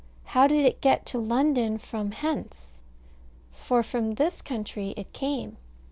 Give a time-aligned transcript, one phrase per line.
[0.23, 2.79] How did it get to London from hence?
[3.51, 5.57] For from this country it came.